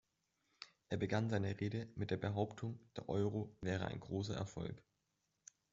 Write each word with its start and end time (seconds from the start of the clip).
Er 0.89 0.97
begann 0.97 1.29
seine 1.29 1.59
Rede 1.61 1.87
mit 1.93 2.09
der 2.09 2.17
Behauptung, 2.17 2.79
der 2.97 3.07
Euro 3.07 3.55
wäre 3.61 3.85
ein 3.85 3.99
großer 3.99 4.33
Erfolg. 4.33 4.81